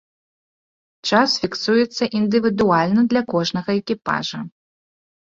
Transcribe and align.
Час 1.09 1.33
фіксуецца 1.41 2.03
індывідуальна 2.19 3.01
для 3.11 3.21
кожнага 3.35 3.69
экіпажа. 3.83 4.39